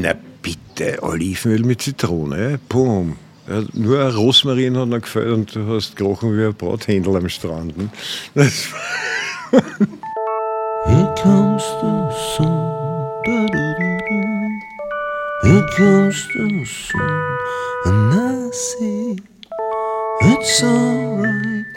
[0.00, 3.16] Na bitte, Olivenöl mit Zitrone, boom.
[3.48, 7.78] Ja, nur Rosmarin hat noch gefällt und du hast gerochen wie ein Brathändel am Strand.
[7.78, 7.88] Ne?
[8.34, 8.68] Das
[10.86, 11.92] Here comes the
[12.36, 12.56] sun,
[13.24, 15.48] da, da, da, da.
[15.48, 17.38] Here comes the sun,
[17.86, 19.16] and I say
[20.22, 21.75] it's alright.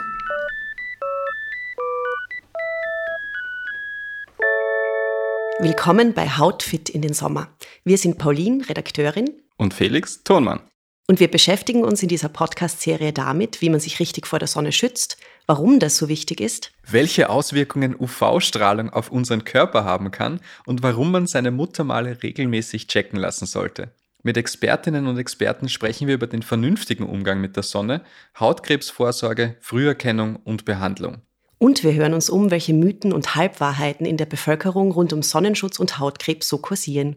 [5.62, 7.54] Willkommen bei Hautfit in den Sommer.
[7.84, 9.28] Wir sind Pauline, Redakteurin.
[9.58, 10.60] Und Felix, Tonmann.
[11.06, 14.72] Und wir beschäftigen uns in dieser Podcast-Serie damit, wie man sich richtig vor der Sonne
[14.72, 20.82] schützt, warum das so wichtig ist, welche Auswirkungen UV-Strahlung auf unseren Körper haben kann und
[20.82, 23.92] warum man seine Muttermale regelmäßig checken lassen sollte.
[24.22, 28.02] Mit Expertinnen und Experten sprechen wir über den vernünftigen Umgang mit der Sonne,
[28.38, 31.20] Hautkrebsvorsorge, Früherkennung und Behandlung.
[31.62, 35.78] Und wir hören uns um, welche Mythen und Halbwahrheiten in der Bevölkerung rund um Sonnenschutz
[35.78, 37.16] und Hautkrebs so kursieren.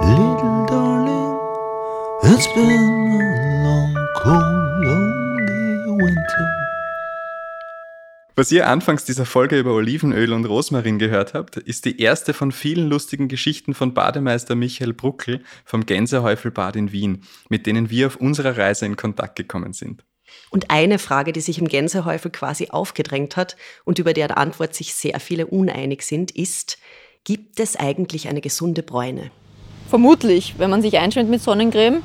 [0.00, 1.38] Little darling,
[2.24, 6.48] it's been a long, cold, lonely winter.
[8.34, 12.50] Was ihr anfangs dieser Folge über Olivenöl und Rosmarin gehört habt, ist die erste von
[12.50, 18.16] vielen lustigen Geschichten von Bademeister Michael Bruckel vom Gänsehäufelbad in Wien, mit denen wir auf
[18.16, 20.02] unserer Reise in Kontakt gekommen sind.
[20.50, 24.94] Und eine Frage, die sich im Gänsehäufel quasi aufgedrängt hat und über deren Antwort sich
[24.94, 26.78] sehr viele uneinig sind, ist,
[27.24, 29.30] gibt es eigentlich eine gesunde Bräune?
[29.88, 32.02] Vermutlich, wenn man sich einschmiert mit Sonnencreme,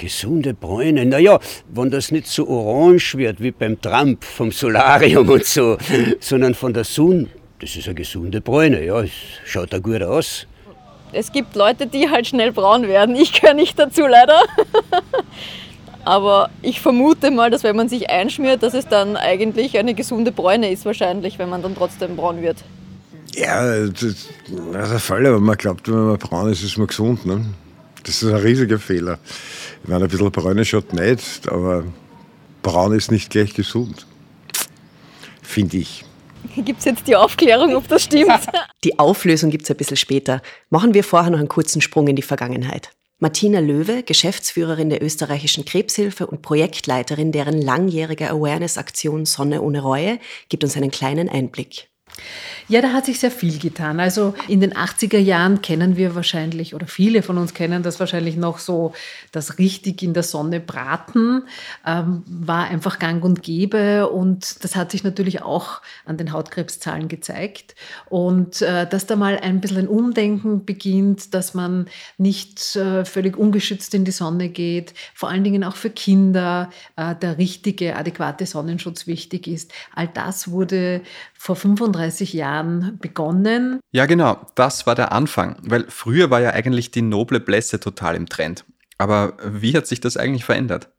[0.00, 1.04] Gesunde Bräune.
[1.04, 5.76] Naja, wenn das nicht so orange wird wie beim Trump vom Solarium und so,
[6.20, 7.26] sondern von der Sonne,
[7.60, 8.82] das ist eine gesunde Bräune.
[8.82, 9.10] Ja, es
[9.44, 10.46] schaut da gut aus.
[11.12, 13.14] Es gibt Leute, die halt schnell braun werden.
[13.14, 14.40] Ich gehöre nicht dazu, leider.
[16.04, 20.32] Aber ich vermute mal, dass wenn man sich einschmiert, dass es dann eigentlich eine gesunde
[20.32, 22.64] Bräune ist, wahrscheinlich, wenn man dann trotzdem braun wird.
[23.34, 27.26] Ja, das ist der Fall, aber man glaubt, wenn man braun ist, ist man gesund.
[27.26, 27.44] Ne?
[28.02, 29.18] Das ist ein riesiger Fehler.
[29.82, 31.84] Ich meine, ein bisschen braune schaut nicht, aber
[32.62, 34.06] braun ist nicht gleich gesund.
[35.42, 36.04] Finde ich.
[36.56, 38.30] Gibt es jetzt die Aufklärung, ob das stimmt?
[38.84, 40.40] Die Auflösung gibt es ein bisschen später.
[40.70, 42.90] Machen wir vorher noch einen kurzen Sprung in die Vergangenheit.
[43.22, 50.64] Martina Löwe, Geschäftsführerin der österreichischen Krebshilfe und Projektleiterin deren langjähriger Awareness-Aktion Sonne ohne Reue, gibt
[50.64, 51.90] uns einen kleinen Einblick.
[52.70, 53.98] Ja, da hat sich sehr viel getan.
[53.98, 58.36] Also in den 80er Jahren kennen wir wahrscheinlich, oder viele von uns kennen das wahrscheinlich
[58.36, 58.92] noch so,
[59.32, 61.42] das richtig in der Sonne braten
[61.84, 64.08] ähm, war einfach gang und gäbe.
[64.08, 67.74] Und das hat sich natürlich auch an den Hautkrebszahlen gezeigt.
[68.08, 71.86] Und äh, dass da mal ein bisschen ein Umdenken beginnt, dass man
[72.18, 77.16] nicht äh, völlig ungeschützt in die Sonne geht, vor allen Dingen auch für Kinder äh,
[77.16, 79.72] der richtige, adäquate Sonnenschutz wichtig ist.
[79.92, 81.00] All das wurde
[81.36, 83.80] vor 35 Jahren Jahren begonnen.
[83.92, 88.16] Ja, genau, das war der Anfang, weil früher war ja eigentlich die noble Blässe total
[88.16, 88.64] im Trend.
[88.98, 90.90] Aber wie hat sich das eigentlich verändert?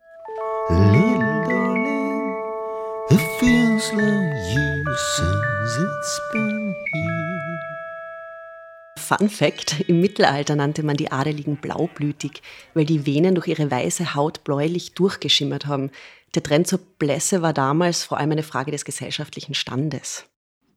[8.98, 12.42] Fun Fact: Im Mittelalter nannte man die Adeligen blaublütig,
[12.74, 15.92] weil die Venen durch ihre weiße Haut bläulich durchgeschimmert haben.
[16.34, 20.26] Der Trend zur Blässe war damals vor allem eine Frage des gesellschaftlichen Standes.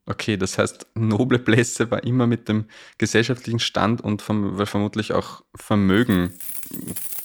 [0.07, 2.65] Okay, das heißt, noble Blässe war immer mit dem
[2.97, 6.33] gesellschaftlichen Stand und vom, vermutlich auch Vermögen.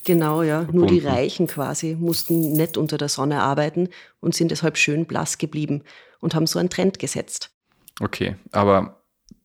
[0.05, 0.63] Genau, ja.
[0.63, 0.79] Verbunden.
[0.79, 3.89] Nur die Reichen quasi mussten nicht unter der Sonne arbeiten
[4.21, 5.83] und sind deshalb schön blass geblieben
[6.21, 7.51] und haben so einen Trend gesetzt.
[8.01, 9.03] Okay, aber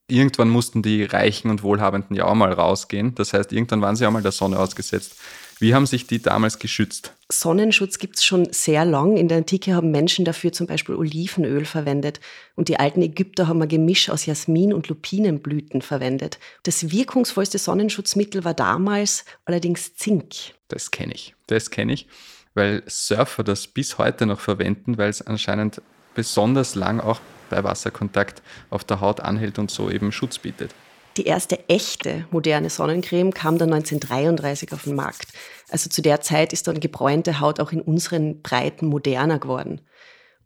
[0.07, 3.15] irgendwann mussten die Reichen und Wohlhabenden ja auch mal rausgehen.
[3.15, 5.17] Das heißt, irgendwann waren sie auch mal der Sonne ausgesetzt.
[5.59, 7.13] Wie haben sich die damals geschützt?
[7.31, 9.15] Sonnenschutz gibt es schon sehr lang.
[9.15, 12.19] In der Antike haben Menschen dafür zum Beispiel Olivenöl verwendet.
[12.55, 16.39] Und die alten Ägypter haben ein Gemisch aus Jasmin- und Lupinenblüten verwendet.
[16.63, 20.33] Das wirkungsvollste Sonnenschutzmittel war damals allerdings Zink.
[20.67, 21.35] Das kenne ich.
[21.47, 22.07] Das kenne ich,
[22.53, 25.81] weil Surfer das bis heute noch verwenden, weil es anscheinend
[26.15, 30.73] besonders lang auch bei Wasserkontakt auf der Haut anhält und so eben Schutz bietet.
[31.17, 35.27] Die erste echte moderne Sonnencreme kam dann 1933 auf den Markt.
[35.69, 39.79] Also zu der Zeit ist dann gebräunte Haut auch in unseren Breiten moderner geworden.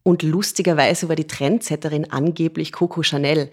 [0.04, 3.50] Und lustigerweise war die Trendsetterin angeblich Coco Chanel.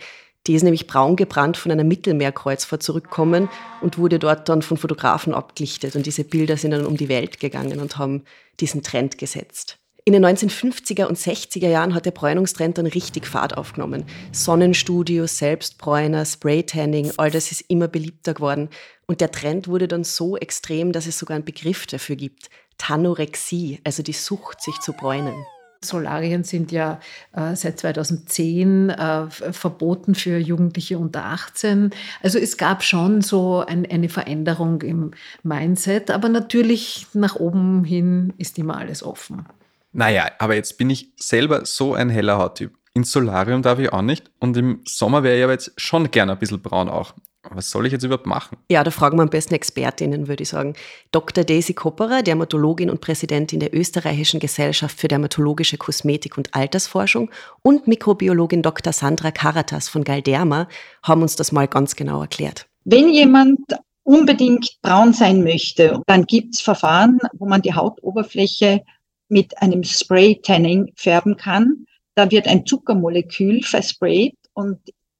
[0.46, 3.48] Die ist nämlich braun gebrannt von einer Mittelmeerkreuzfahrt zurückgekommen
[3.80, 5.96] und wurde dort dann von Fotografen abgelichtet.
[5.96, 8.24] Und diese Bilder sind dann um die Welt gegangen und haben
[8.60, 9.78] diesen Trend gesetzt.
[10.08, 14.04] In den 1950er und 60er Jahren hat der Bräunungstrend dann richtig Fahrt aufgenommen.
[14.30, 18.68] Sonnenstudios, Selbstbräuner, Spraytanning, all das ist immer beliebter geworden.
[19.08, 22.50] Und der Trend wurde dann so extrem, dass es sogar einen Begriff dafür gibt.
[22.78, 25.34] Tanorexie, also die Sucht, sich zu bräunen.
[25.82, 27.00] Solarien sind ja
[27.32, 31.90] äh, seit 2010 äh, verboten für Jugendliche unter 18.
[32.22, 35.10] Also es gab schon so ein, eine Veränderung im
[35.42, 39.46] Mindset, aber natürlich nach oben hin ist immer alles offen.
[39.92, 42.72] Naja, aber jetzt bin ich selber so ein heller Hauttyp.
[42.94, 46.32] Ins Solarium darf ich auch nicht und im Sommer wäre ich aber jetzt schon gerne
[46.32, 47.12] ein bisschen braun auch
[47.50, 48.56] was soll ich jetzt überhaupt machen?
[48.70, 50.74] Ja, da fragen wir am besten Expertinnen, würde ich sagen.
[51.12, 51.44] Dr.
[51.44, 57.30] Daisy Kopperer, Dermatologin und Präsidentin der Österreichischen Gesellschaft für Dermatologische Kosmetik und Altersforschung
[57.62, 58.92] und Mikrobiologin Dr.
[58.92, 60.68] Sandra Karatas von Galderma
[61.02, 62.66] haben uns das mal ganz genau erklärt.
[62.84, 63.60] Wenn jemand
[64.04, 68.82] unbedingt braun sein möchte, dann gibt es Verfahren, wo man die Hautoberfläche
[69.28, 71.86] mit einem Spray-Tanning färben kann.
[72.14, 74.78] Da wird ein Zuckermolekül versprayt und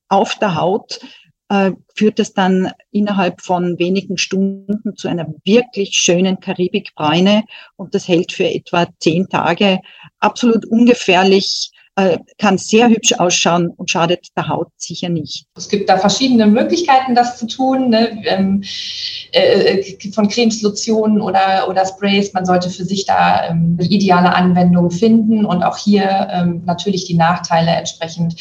[0.08, 1.00] auf der Haut
[1.48, 7.44] äh, führt es dann innerhalb von wenigen Stunden zu einer wirklich schönen Karibikbräune
[7.76, 9.80] und das hält für etwa zehn Tage
[10.18, 11.75] absolut ungefährlich äh,
[12.38, 15.46] kann sehr hübsch ausschauen und schadet der Haut sicher nicht.
[15.56, 18.22] Es gibt da verschiedene Möglichkeiten, das zu tun, ne?
[18.26, 18.62] ähm,
[19.32, 19.82] äh,
[20.12, 22.32] von Cremes, Lotionen oder, oder Sprays.
[22.34, 27.06] Man sollte für sich da ähm, die ideale Anwendung finden und auch hier ähm, natürlich
[27.06, 28.36] die Nachteile entsprechend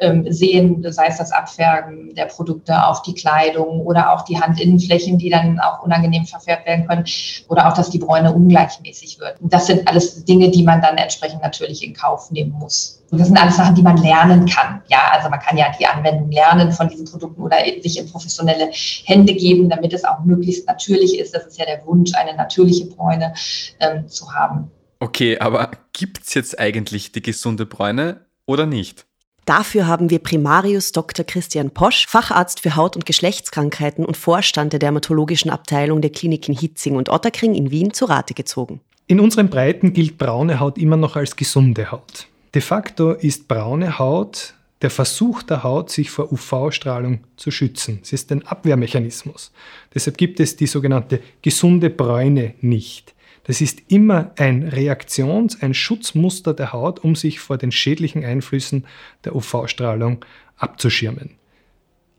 [0.00, 5.18] ähm, sehen, sei es das Abfärben der Produkte auf die Kleidung oder auch die Handinnenflächen,
[5.18, 7.04] die dann auch unangenehm verfärbt werden können
[7.48, 9.36] oder auch, dass die Bräune ungleichmäßig wird.
[9.40, 12.95] Das sind alles Dinge, die man dann entsprechend natürlich in Kauf nehmen muss.
[13.10, 14.82] Und das sind alles Sachen, die man lernen kann.
[14.88, 18.70] Ja, also man kann ja die Anwendung lernen von diesen Produkten oder sich in professionelle
[19.04, 21.34] Hände geben, damit es auch möglichst natürlich ist.
[21.34, 23.32] Das ist ja der Wunsch, eine natürliche Bräune
[23.80, 24.70] ähm, zu haben.
[24.98, 29.06] Okay, aber gibt es jetzt eigentlich die gesunde Bräune oder nicht?
[29.44, 31.24] Dafür haben wir Primarius Dr.
[31.24, 36.96] Christian Posch, Facharzt für Haut- und Geschlechtskrankheiten und Vorstand der dermatologischen Abteilung der Kliniken Hitzing
[36.96, 38.80] und Otterkring in Wien zu Rate gezogen.
[39.06, 42.26] In unseren Breiten gilt braune Haut immer noch als gesunde Haut.
[42.56, 47.98] De facto ist braune Haut der Versuch der Haut, sich vor UV-Strahlung zu schützen.
[48.02, 49.52] Es ist ein Abwehrmechanismus.
[49.94, 53.14] Deshalb gibt es die sogenannte gesunde Bräune nicht.
[53.44, 58.86] Das ist immer ein Reaktions-, ein Schutzmuster der Haut, um sich vor den schädlichen Einflüssen
[59.26, 60.24] der UV-Strahlung
[60.56, 61.32] abzuschirmen.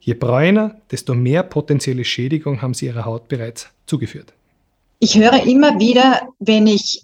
[0.01, 4.35] Je bräuner, desto mehr potenzielle Schädigung haben sie ihrer Haut bereits zugeführt.
[4.99, 7.01] Ich höre immer wieder, wenn ich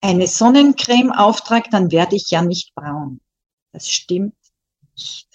[0.00, 3.20] eine Sonnencreme auftrage, dann werde ich ja nicht braun.
[3.72, 4.34] Das stimmt
[4.94, 5.28] nicht.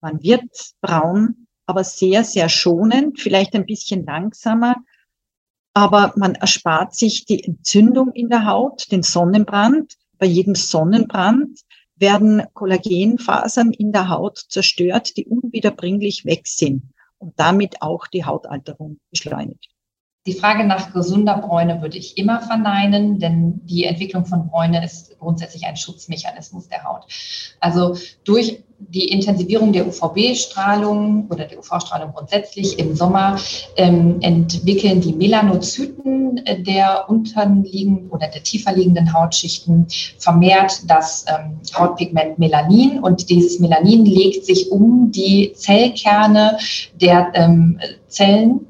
[0.00, 4.76] Man wird braun, aber sehr, sehr schonend, vielleicht ein bisschen langsamer,
[5.74, 9.96] aber man erspart sich die Entzündung in der Haut, den Sonnenbrand.
[10.18, 11.60] Bei jedem Sonnenbrand
[11.96, 18.98] werden Kollagenfasern in der Haut zerstört, die unwiederbringlich weg sind und damit auch die Hautalterung
[19.10, 19.71] beschleunigt.
[20.24, 25.18] Die Frage nach gesunder Bräune würde ich immer verneinen, denn die Entwicklung von Bräune ist
[25.18, 27.06] grundsätzlich ein Schutzmechanismus der Haut.
[27.58, 33.36] Also durch die Intensivierung der UVB-Strahlung oder der UV-Strahlung grundsätzlich im Sommer
[33.76, 39.86] ähm, entwickeln die Melanozyten der unterliegenden oder der tiefer liegenden Hautschichten
[40.18, 46.58] vermehrt das ähm, Hautpigment Melanin und dieses Melanin legt sich um die Zellkerne
[46.94, 48.66] der ähm, Zellen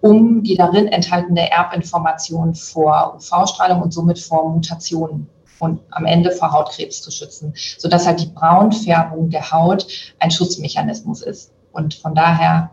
[0.00, 5.28] um die darin enthaltene Erbinformation vor UV-Strahlung und somit vor Mutationen
[5.58, 9.86] und am Ende vor Hautkrebs zu schützen, sodass halt die Braunfärbung der Haut
[10.20, 11.52] ein Schutzmechanismus ist.
[11.72, 12.70] Und von daher,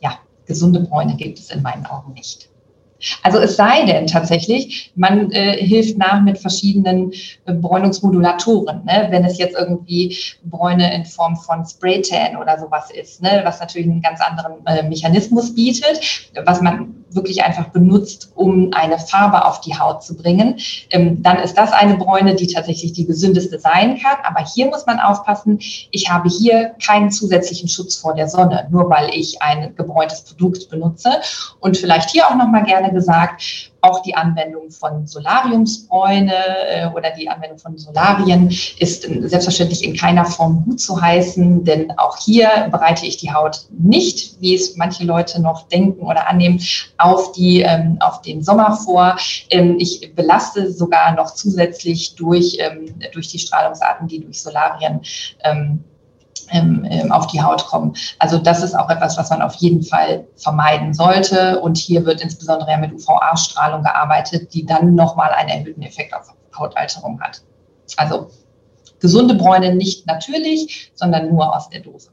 [0.00, 2.48] ja, gesunde Bräune gibt es in meinen Augen nicht.
[3.22, 7.12] Also es sei denn tatsächlich, man äh, hilft nach mit verschiedenen
[7.46, 9.08] äh, Bräunungsmodulatoren, ne?
[9.10, 13.42] wenn es jetzt irgendwie Bräune in Form von Spraytan oder sowas ist, ne?
[13.44, 18.98] was natürlich einen ganz anderen äh, Mechanismus bietet, was man wirklich einfach benutzt, um eine
[18.98, 20.56] Farbe auf die Haut zu bringen,
[20.90, 24.16] ähm, dann ist das eine Bräune, die tatsächlich die gesündeste sein kann.
[24.24, 25.58] Aber hier muss man aufpassen,
[25.90, 30.68] ich habe hier keinen zusätzlichen Schutz vor der Sonne, nur weil ich ein gebräuntes Produkt
[30.68, 31.10] benutze.
[31.60, 36.34] Und vielleicht hier auch nochmal gerne gesagt, auch die Anwendung von Solariumsbräune
[36.70, 41.92] äh, oder die Anwendung von Solarien ist selbstverständlich in keiner Form gut zu heißen, denn
[41.98, 46.60] auch hier bereite ich die Haut nicht, wie es manche Leute noch denken oder annehmen,
[46.98, 49.16] auf, die, ähm, auf den Sommer vor.
[49.50, 55.00] Ähm, ich belaste sogar noch zusätzlich durch, ähm, durch die Strahlungsarten, die durch Solarien
[55.42, 55.82] ähm,
[57.10, 57.94] auf die Haut kommen.
[58.18, 61.60] Also das ist auch etwas, was man auf jeden Fall vermeiden sollte.
[61.60, 67.20] Und hier wird insbesondere mit UVA-Strahlung gearbeitet, die dann nochmal einen erhöhten Effekt auf Hautalterung
[67.20, 67.42] hat.
[67.96, 68.30] Also
[69.00, 72.10] gesunde Bräune nicht natürlich, sondern nur aus der Dose.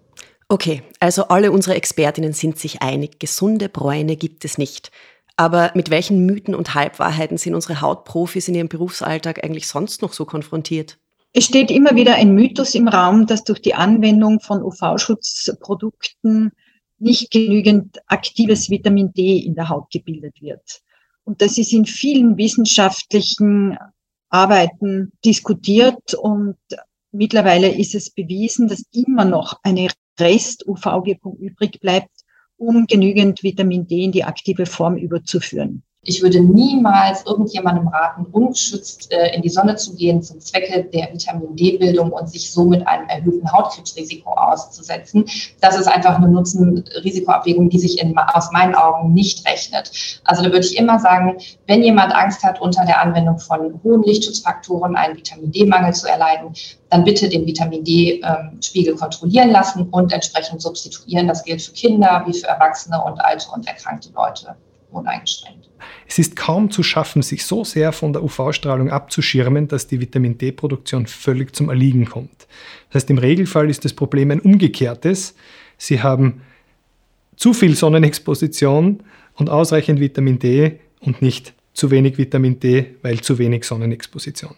[0.47, 4.89] Okay, also alle unsere Expertinnen sind sich einig, gesunde Bräune gibt es nicht.
[5.37, 10.11] Aber mit welchen Mythen und Halbwahrheiten sind unsere Hautprofis in ihrem Berufsalltag eigentlich sonst noch
[10.11, 10.97] so konfrontiert?
[11.31, 16.51] Es steht immer wieder ein Mythos im Raum, dass durch die Anwendung von UV-Schutzprodukten
[16.97, 20.81] nicht genügend aktives Vitamin D in der Haut gebildet wird.
[21.23, 23.77] Und das ist in vielen wissenschaftlichen
[24.29, 26.57] Arbeiten diskutiert und
[27.11, 32.11] mittlerweile ist es bewiesen, dass immer noch eine Rest-UV-Wirkung übrig bleibt,
[32.57, 35.83] um genügend Vitamin D in die aktive Form überzuführen.
[36.05, 41.11] Ich würde niemals irgendjemandem raten, ungeschützt äh, in die Sonne zu gehen zum Zwecke der
[41.11, 45.25] Vitamin D-Bildung und sich somit einem erhöhten Hautkrebsrisiko auszusetzen.
[45.59, 50.21] Das ist einfach eine Nutzen-Risikoabwägung, die sich in, aus meinen Augen nicht rechnet.
[50.23, 51.37] Also da würde ich immer sagen,
[51.67, 56.53] wenn jemand Angst hat, unter der Anwendung von hohen Lichtschutzfaktoren einen Vitamin D-Mangel zu erleiden,
[56.89, 61.27] dann bitte den Vitamin D-Spiegel ähm, kontrollieren lassen und entsprechend substituieren.
[61.27, 64.55] Das gilt für Kinder wie für Erwachsene und alte und erkrankte Leute
[64.91, 65.69] uneingeschränkt.
[66.07, 70.37] Es ist kaum zu schaffen, sich so sehr von der UV-Strahlung abzuschirmen, dass die Vitamin
[70.37, 72.47] D-Produktion völlig zum Erliegen kommt.
[72.89, 75.35] Das heißt, im Regelfall ist das Problem ein umgekehrtes.
[75.77, 76.41] Sie haben
[77.35, 79.03] zu viel Sonnenexposition
[79.35, 84.55] und ausreichend Vitamin D und nicht zu wenig Vitamin D, weil zu wenig Sonnenexposition.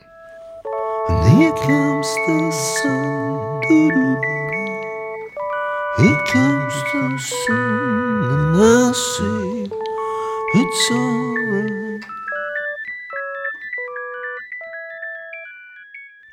[1.07, 3.21] And here comes the sun.
[5.97, 9.80] Here comes the sun and I see
[10.53, 12.05] it's alright.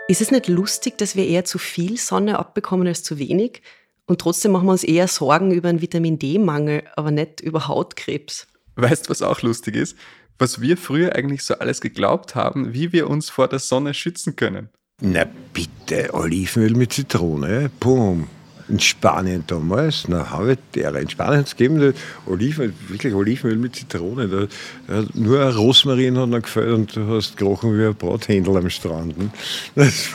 [0.09, 3.63] Ist es nicht lustig, dass wir eher zu viel Sonne abbekommen als zu wenig?
[4.07, 8.47] Und trotzdem machen wir uns eher Sorgen über einen Vitamin D-Mangel, aber nicht über Hautkrebs.
[8.77, 9.97] Weißt du, was auch lustig ist?
[10.39, 14.35] Was wir früher eigentlich so alles geglaubt haben, wie wir uns vor der Sonne schützen
[14.35, 14.71] können.
[15.01, 18.29] Na bitte, Olivenöl mit Zitrone, boom
[18.69, 21.95] in Spanien damals, na, habe ich der in Spanien es gegeben,
[22.27, 24.29] Oliven, wirklich Olivenöl mit Zitrone.
[24.29, 24.47] Da,
[24.87, 29.19] da, nur Rosmarin hat noch gefällt und du hast gerochen wie ein Brathändel am Strand.
[29.19, 29.31] Ne?
[29.75, 30.09] Das,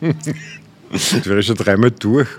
[1.26, 2.28] wäre schon dreimal durch.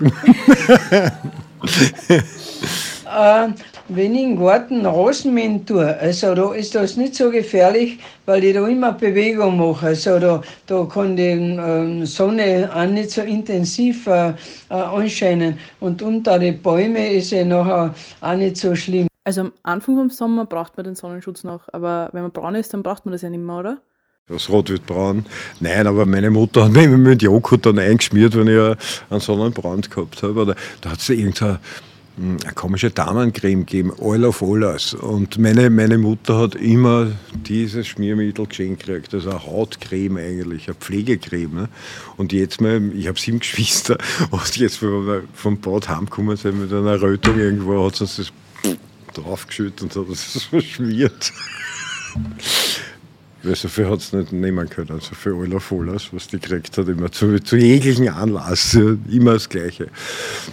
[3.04, 3.48] äh,
[3.88, 8.44] wenn ich im Garten Rasen mähen tue, also da ist das nicht so gefährlich, weil
[8.44, 9.86] ich da immer Bewegung mache.
[9.88, 14.34] Also da, da kann die ähm, Sonne auch nicht so intensiv äh, äh,
[14.74, 15.58] anscheinen.
[15.80, 19.08] Und unter den Bäumen ist sie nachher auch nicht so schlimm.
[19.24, 22.74] Also am Anfang vom Sommer braucht man den Sonnenschutz noch, aber wenn man braun ist,
[22.74, 23.78] dann braucht man das ja nicht mehr, oder?
[24.28, 25.26] Das Rot wird braun.
[25.60, 28.76] Nein, aber meine Mutter hat mir immer mit Joghurt dann eingeschmiert, wenn ich
[29.10, 30.40] einen Sonnenbrand gehabt habe.
[30.40, 31.58] Oder da hat sie irgendein
[32.18, 34.94] eine komische Damencreme gegeben, Oil of Olas.
[34.94, 37.10] Und meine, meine Mutter hat immer
[37.46, 41.54] dieses Schmiermittel geschenkt gekriegt, also eine Hautcreme eigentlich, eine Pflegecreme.
[41.54, 41.68] Ne?
[42.16, 43.96] Und jetzt mal, ich habe sieben Geschwister,
[44.30, 44.78] und jetzt,
[45.34, 48.32] vom Bad heimgekommen sind mit einer Rötung irgendwo, hat sie uns das
[49.14, 51.32] draufgeschüttet und hat das verschmiert.
[53.42, 56.78] Weil so viel hat es nicht nehmen können, so viel aller Vollers, was die gekriegt
[56.78, 59.88] hat, immer zu, zu jeglichen Anlass, immer das Gleiche.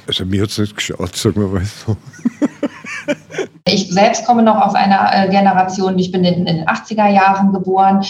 [0.08, 1.98] Also mir hat es nicht geschaut, sagen wir mal so.
[3.71, 7.53] Ich selbst komme noch aus einer äh, Generation, ich bin in, in den 80er Jahren
[7.53, 8.03] geboren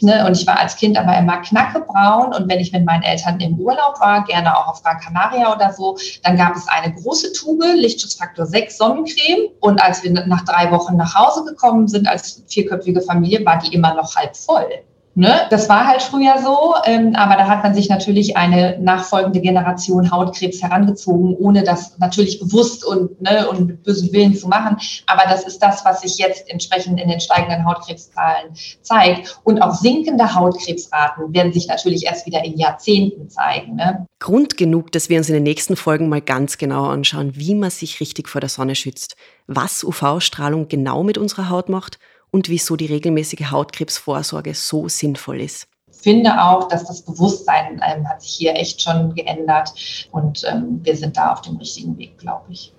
[0.00, 3.38] ne, und ich war als Kind aber immer knackebraun und wenn ich mit meinen Eltern
[3.38, 7.32] im Urlaub war, gerne auch auf Gran Canaria oder so, dann gab es eine große
[7.32, 12.42] Tube Lichtschutzfaktor 6 Sonnencreme und als wir nach drei Wochen nach Hause gekommen sind als
[12.48, 14.68] vierköpfige Familie, war die immer noch halb voll.
[15.16, 15.46] Ne?
[15.50, 20.10] Das war halt früher so, ähm, aber da hat man sich natürlich eine nachfolgende Generation
[20.10, 24.76] Hautkrebs herangezogen, ohne das natürlich bewusst und, ne, und mit bösem Willen zu machen.
[25.06, 29.38] Aber das ist das, was sich jetzt entsprechend in den steigenden Hautkrebszahlen zeigt.
[29.44, 33.76] Und auch sinkende Hautkrebsraten werden sich natürlich erst wieder in Jahrzehnten zeigen.
[33.76, 34.06] Ne?
[34.18, 37.70] Grund genug, dass wir uns in den nächsten Folgen mal ganz genau anschauen, wie man
[37.70, 39.14] sich richtig vor der Sonne schützt,
[39.46, 42.00] was UV-Strahlung genau mit unserer Haut macht–
[42.34, 45.68] und wieso die regelmäßige Hautkrebsvorsorge so sinnvoll ist.
[45.92, 49.72] Ich finde auch, dass das Bewusstsein ähm, hat sich hier echt schon geändert
[50.10, 52.72] und ähm, wir sind da auf dem richtigen Weg, glaube ich.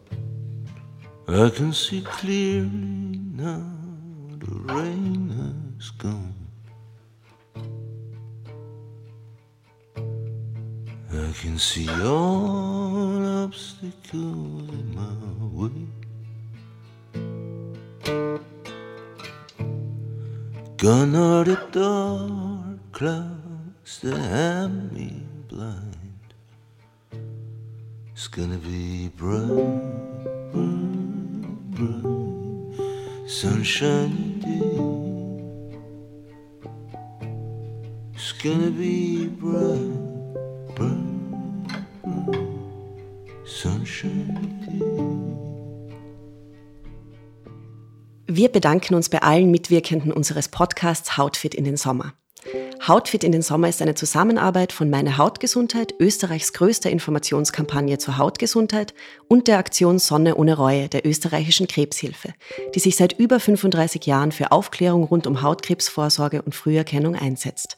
[1.29, 3.61] I can see clearly now
[4.41, 5.31] the rain
[5.79, 6.35] has gone.
[11.13, 15.13] I can see all obstacles in my
[15.53, 15.87] way.
[20.77, 26.33] Gone are the dark clouds that have me blind.
[28.11, 29.47] It's gonna be bright,
[30.51, 34.75] bright, bright, sunshine day.
[38.13, 45.54] It's gonna be bright, bright, bright, sunshine day.
[48.27, 52.13] Wir bedanken uns bei allen Mitwirkenden unseres Podcasts Hautfit in den Sommer.
[52.87, 58.95] Hautfit in den Sommer ist eine Zusammenarbeit von Meine Hautgesundheit, Österreichs größter Informationskampagne zur Hautgesundheit
[59.27, 62.33] und der Aktion Sonne ohne Reue der österreichischen Krebshilfe,
[62.73, 67.77] die sich seit über 35 Jahren für Aufklärung rund um Hautkrebsvorsorge und Früherkennung einsetzt.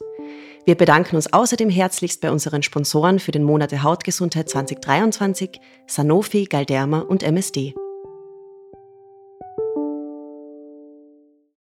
[0.64, 6.44] Wir bedanken uns außerdem herzlichst bei unseren Sponsoren für den Monat der Hautgesundheit 2023, Sanofi,
[6.44, 7.74] Galderma und MSD.